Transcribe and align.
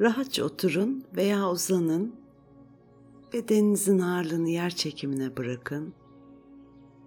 Rahatça 0.00 0.44
oturun 0.44 1.04
veya 1.16 1.50
uzanın. 1.50 2.14
Bedeninizin 3.32 3.98
ağırlığını 3.98 4.48
yer 4.48 4.70
çekimine 4.70 5.36
bırakın 5.36 5.94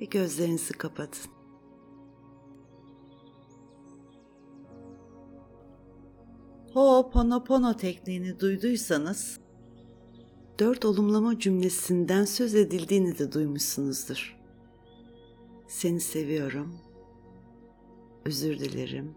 ve 0.00 0.04
gözlerinizi 0.04 0.72
kapatın. 0.72 1.30
Ho'oponopono 6.72 7.76
tekniğini 7.76 8.40
duyduysanız, 8.40 9.40
dört 10.58 10.84
olumlama 10.84 11.38
cümlesinden 11.38 12.24
söz 12.24 12.54
edildiğini 12.54 13.18
de 13.18 13.32
duymuşsunuzdur. 13.32 14.36
Seni 15.68 16.00
seviyorum. 16.00 16.74
Özür 18.24 18.58
dilerim. 18.58 19.14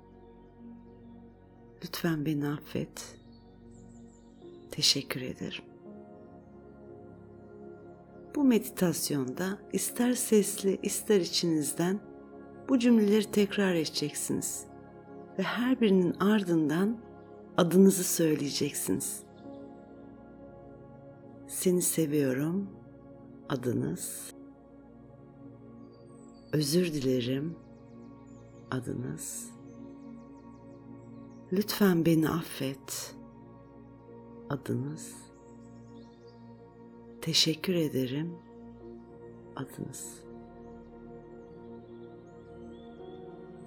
Lütfen 1.83 2.25
beni 2.25 2.47
affet. 2.47 3.22
Teşekkür 4.73 5.21
ederim. 5.21 5.63
Bu 8.35 8.43
meditasyonda 8.43 9.57
ister 9.73 10.13
sesli 10.13 10.79
ister 10.83 11.21
içinizden 11.21 11.99
bu 12.69 12.79
cümleleri 12.79 13.31
tekrar 13.31 13.75
edeceksiniz 13.75 14.65
ve 15.39 15.43
her 15.43 15.81
birinin 15.81 16.13
ardından 16.19 16.97
adınızı 17.57 18.03
söyleyeceksiniz. 18.03 19.23
Seni 21.47 21.81
seviyorum 21.81 22.69
adınız. 23.49 24.33
Özür 26.51 26.93
dilerim 26.93 27.55
adınız. 28.71 29.49
Lütfen 31.51 32.05
beni 32.05 32.29
affet 32.29 33.15
adınız. 34.49 35.13
Teşekkür 37.21 37.75
ederim 37.75 38.35
adınız. 39.55 40.23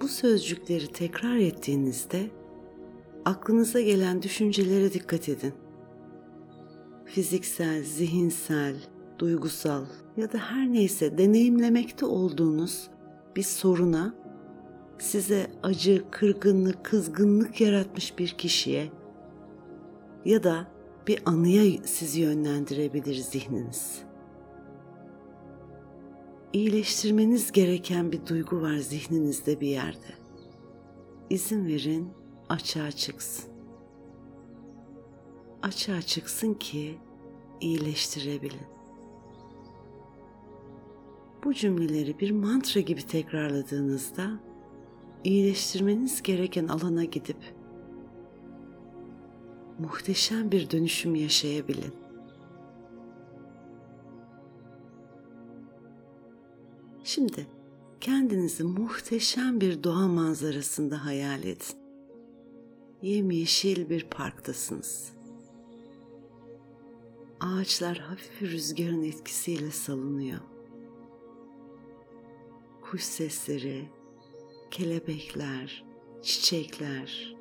Bu 0.00 0.08
sözcükleri 0.08 0.86
tekrar 0.86 1.36
ettiğinizde 1.36 2.30
aklınıza 3.24 3.80
gelen 3.80 4.22
düşüncelere 4.22 4.92
dikkat 4.92 5.28
edin. 5.28 5.52
Fiziksel, 7.05 7.83
zihinsel, 7.83 8.77
duygusal 9.18 9.84
ya 10.16 10.33
da 10.33 10.38
her 10.38 10.72
neyse 10.72 11.18
deneyimlemekte 11.18 12.06
olduğunuz 12.06 12.90
bir 13.36 13.42
soruna, 13.42 14.14
size 14.98 15.46
acı, 15.62 16.05
kırgınlık, 16.11 16.84
kızgınlık 16.84 17.61
yaratmış 17.61 18.18
bir 18.18 18.28
kişiye 18.28 18.90
ya 20.27 20.42
da 20.42 20.66
bir 21.06 21.22
anıya 21.27 21.82
sizi 21.84 22.20
yönlendirebilir 22.20 23.14
zihniniz. 23.14 24.02
İyileştirmeniz 26.52 27.52
gereken 27.52 28.12
bir 28.12 28.27
duygu 28.27 28.62
var 28.62 28.77
zihninizde 28.77 29.60
bir 29.60 29.68
yerde. 29.68 30.14
İzin 31.30 31.66
verin 31.66 32.10
açığa 32.48 32.91
çıksın. 32.91 33.44
Açığa 35.62 36.02
çıksın 36.02 36.55
ki 36.55 36.98
iyileştirebilin. 37.61 38.66
Bu 41.44 41.55
cümleleri 41.55 42.20
bir 42.20 42.30
mantra 42.30 42.80
gibi 42.80 43.06
tekrarladığınızda 43.06 44.40
iyileştirmeniz 45.24 46.22
gereken 46.22 46.68
alana 46.68 47.05
gidip 47.05 47.55
muhteşem 49.78 50.52
bir 50.52 50.70
dönüşüm 50.70 51.14
yaşayabilin. 51.14 51.94
Şimdi 57.05 57.46
kendinizi 58.01 58.64
muhteşem 58.64 59.61
bir 59.61 59.84
doğa 59.84 60.08
manzarasında 60.08 61.05
hayal 61.05 61.42
edin. 61.42 61.78
Yemyeşil 63.02 63.90
bir 63.90 64.05
parktasınız. 64.05 65.12
Ağaçlar 67.40 67.98
hafif 67.98 68.42
rüzgarın 68.42 69.02
etkisiyle 69.02 69.70
salınıyor. 69.70 70.40
Kuş 72.83 73.02
sesleri, 73.02 73.89
kelebekler, 74.70 75.84
çiçekler, 76.22 77.36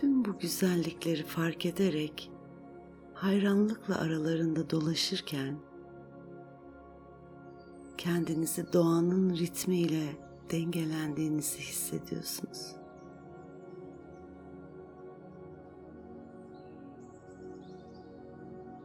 tüm 0.00 0.24
bu 0.24 0.38
güzellikleri 0.38 1.24
fark 1.24 1.66
ederek 1.66 2.30
hayranlıkla 3.14 3.98
aralarında 3.98 4.70
dolaşırken 4.70 5.56
kendinizi 7.98 8.72
doğanın 8.72 9.36
ritmiyle 9.36 10.02
dengelendiğinizi 10.50 11.58
hissediyorsunuz. 11.58 12.76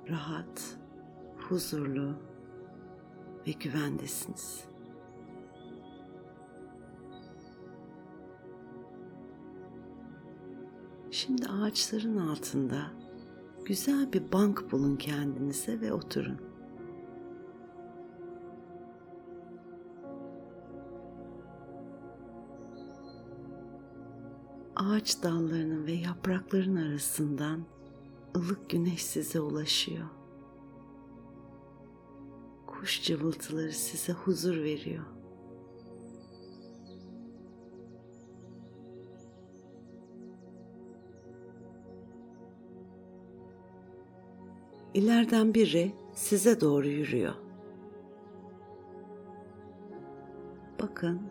Rahat, 0.09 0.77
huzurlu 1.37 2.13
ve 3.47 3.51
güvendesiniz. 3.51 4.63
Şimdi 11.17 11.47
ağaçların 11.47 12.17
altında 12.17 12.91
güzel 13.65 14.13
bir 14.13 14.31
bank 14.31 14.71
bulun 14.71 14.95
kendinize 14.95 15.81
ve 15.81 15.93
oturun. 15.93 16.37
Ağaç 24.75 25.23
dallarının 25.23 25.85
ve 25.85 25.91
yaprakların 25.91 26.75
arasından 26.75 27.61
ılık 28.35 28.69
güneş 28.69 29.05
size 29.05 29.39
ulaşıyor. 29.39 30.07
Kuş 32.67 33.03
cıvıltıları 33.03 33.73
size 33.73 34.13
huzur 34.13 34.57
veriyor. 34.57 35.16
İleriden 44.97 45.53
biri 45.53 45.91
size 46.13 46.61
doğru 46.61 46.87
yürüyor. 46.87 47.33
Bakın. 50.81 51.21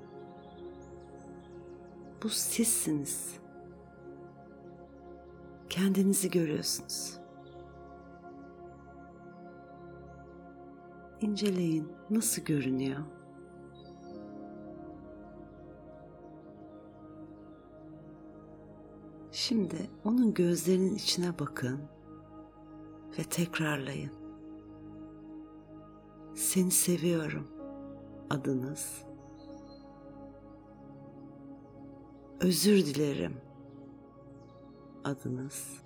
Bu 2.23 2.29
sizsiniz. 2.29 3.35
Kendinizi 5.69 6.31
görüyorsunuz. 6.31 7.19
İnceleyin 11.21 11.93
nasıl 12.11 12.43
görünüyor? 12.43 13.01
Şimdi 19.33 19.91
onun 20.05 20.35
gözlerinin 20.35 20.95
içine 20.95 21.39
bakın 21.39 21.96
ve 23.19 23.25
tekrarlayın. 23.25 24.13
Seni 26.35 26.71
seviyorum 26.71 27.49
adınız. 28.31 29.03
Özür 32.41 32.87
dilerim 32.87 33.41
adınız. 35.05 35.83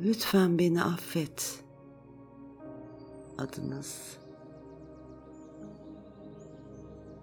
Lütfen 0.00 0.58
beni 0.58 0.82
affet 0.82 1.64
adınız. 3.38 4.18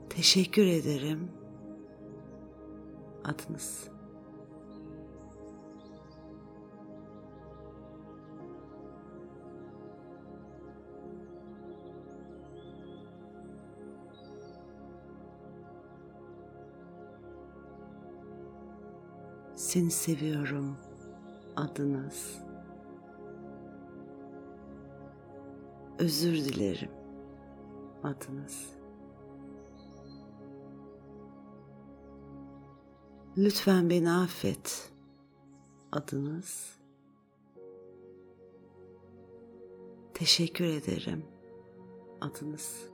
Teşekkür 0.10 0.66
ederim 0.66 1.32
adınız. 3.24 3.91
Seni 19.62 19.92
seviyorum 19.92 20.78
adınız. 21.56 22.42
Özür 26.00 26.34
dilerim 26.34 26.92
adınız. 28.04 28.70
Lütfen 33.38 33.90
beni 33.90 34.12
affet. 34.12 34.92
Adınız? 35.92 36.78
Teşekkür 40.14 40.66
ederim. 40.66 41.26
Adınız? 42.22 42.90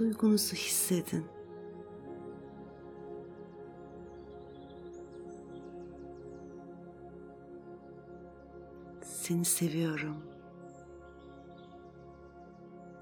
Duygunuzu 0.00 0.56
hissedin. 0.56 1.26
Seni 9.02 9.44
seviyorum. 9.44 10.16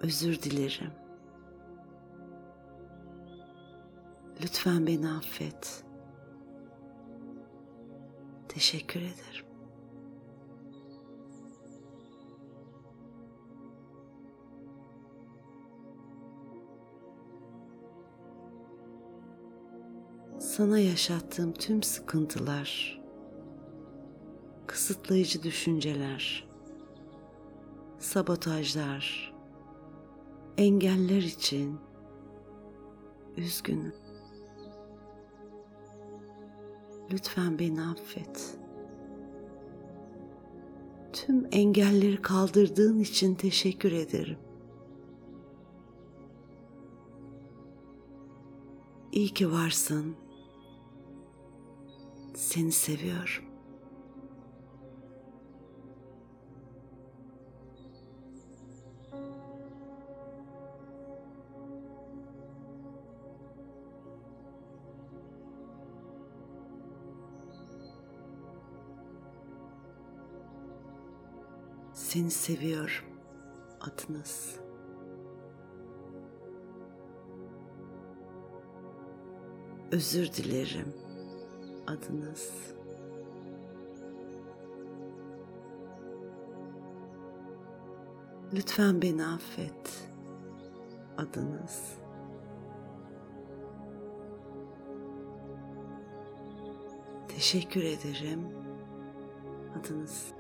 Özür 0.00 0.42
dilerim. 0.42 0.92
Lütfen 4.42 4.86
beni 4.86 5.08
affet. 5.08 5.84
Teşekkür 8.48 9.00
ederim. 9.00 9.47
Sana 20.38 20.78
yaşattığım 20.78 21.52
tüm 21.52 21.82
sıkıntılar, 21.82 23.00
kısıtlayıcı 24.66 25.42
düşünceler, 25.42 26.48
sabotajlar, 27.98 29.34
engeller 30.58 31.22
için 31.22 31.78
üzgünüm. 33.36 33.94
Lütfen 37.12 37.58
beni 37.58 37.82
affet. 37.82 38.58
Tüm 41.12 41.48
engelleri 41.52 42.22
kaldırdığın 42.22 42.98
için 42.98 43.34
teşekkür 43.34 43.92
ederim. 43.92 44.38
İyi 49.12 49.28
ki 49.28 49.52
varsın. 49.52 50.27
Seni 52.48 52.72
seviyorum. 52.72 53.44
Seni 71.94 72.30
seviyorum. 72.30 73.04
Adınız. 73.80 74.60
Özür 79.92 80.32
dilerim. 80.32 81.07
Adınız. 81.88 82.52
Lütfen 88.52 89.02
beni 89.02 89.26
affet. 89.26 90.10
Adınız. 91.18 91.98
Teşekkür 97.28 97.82
ederim. 97.84 98.48
Adınız. 99.80 100.37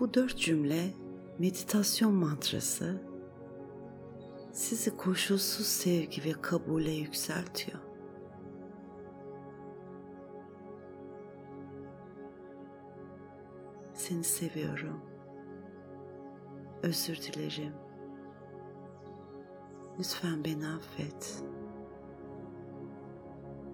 Bu 0.00 0.14
dört 0.14 0.38
cümle 0.38 0.90
meditasyon 1.38 2.14
mantrası 2.14 3.02
sizi 4.52 4.96
koşulsuz 4.96 5.66
sevgi 5.66 6.24
ve 6.24 6.32
kabule 6.42 6.90
yükseltiyor. 6.90 7.78
Seni 13.94 14.24
seviyorum. 14.24 15.00
Özür 16.82 17.16
dilerim. 17.16 17.72
Lütfen 19.98 20.44
beni 20.44 20.66
affet. 20.66 21.42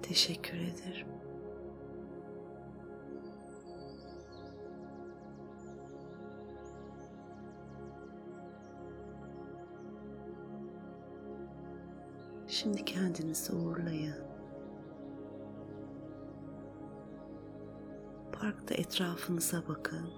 Teşekkür 0.02 0.58
ederim. 0.58 1.06
Şimdi 12.54 12.84
kendinizi 12.84 13.52
uğurlayın. 13.52 14.16
Parkta 18.32 18.74
etrafınıza 18.74 19.68
bakın. 19.68 20.10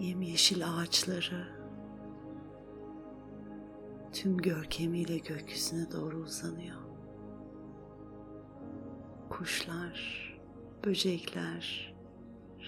Yemyeşil 0.00 0.62
ağaçları 0.68 1.46
tüm 4.12 4.36
görkemiyle 4.36 5.18
gökyüzüne 5.18 5.92
doğru 5.92 6.16
uzanıyor. 6.16 6.82
Kuşlar, 9.30 10.00
böcekler, 10.84 11.94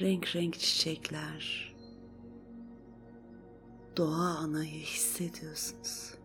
renk 0.00 0.36
renk 0.36 0.58
çiçekler. 0.58 1.74
Doğa 3.96 4.36
anayı 4.38 4.80
hissediyorsunuz. 4.80 6.17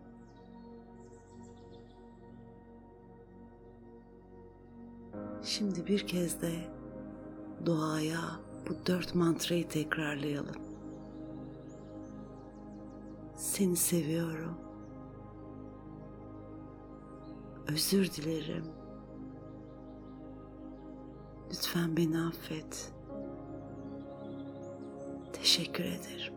Şimdi 5.44 5.86
bir 5.86 6.06
kez 6.06 6.42
de 6.42 6.52
doğaya 7.66 8.20
bu 8.68 8.86
dört 8.86 9.14
mantrayı 9.14 9.68
tekrarlayalım. 9.68 10.56
Seni 13.36 13.76
seviyorum. 13.76 14.54
Özür 17.68 18.12
dilerim. 18.12 18.64
Lütfen 21.50 21.96
beni 21.96 22.20
affet. 22.20 22.92
Teşekkür 25.32 25.84
ederim. 25.84 26.33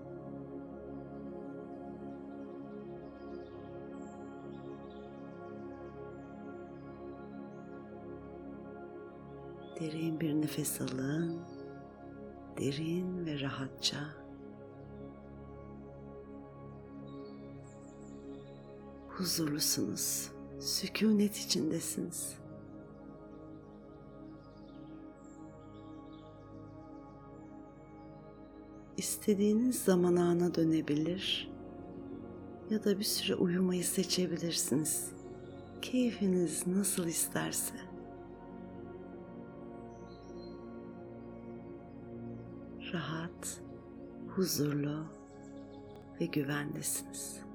Derin 9.79 10.19
bir 10.19 10.34
nefes 10.34 10.81
alın. 10.81 11.39
Derin 12.57 13.25
ve 13.25 13.39
rahatça. 13.39 13.98
Huzurlusunuz. 19.07 20.31
Sükunet 20.60 21.38
içindesiniz. 21.38 22.34
İstediğiniz 28.98 29.84
zaman 29.84 30.15
ana 30.15 30.55
dönebilir 30.55 31.51
ya 32.69 32.84
da 32.84 33.00
bir 33.00 33.03
süre 33.03 33.36
uyumayı 33.36 33.84
seçebilirsiniz. 33.84 35.12
Keyfiniz 35.81 36.67
nasıl 36.67 37.07
isterse. 37.07 37.87
Rahat, 42.94 43.62
huzurlu 44.27 45.06
ve 46.22 46.25
güvendesiniz. 46.25 47.46